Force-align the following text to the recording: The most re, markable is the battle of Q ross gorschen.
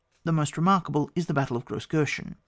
The 0.23 0.31
most 0.31 0.57
re, 0.57 0.63
markable 0.63 1.11
is 1.15 1.27
the 1.27 1.33
battle 1.35 1.55
of 1.55 1.67
Q 1.67 1.75
ross 1.75 1.85
gorschen. 1.85 2.33